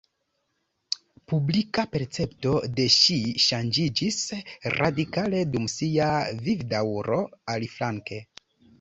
[1.31, 4.19] Publika percepto de ŝi ŝanĝiĝis
[4.81, 6.11] radikale dum ŝia
[6.51, 7.25] vivdaŭro,
[7.59, 8.25] aliflanke.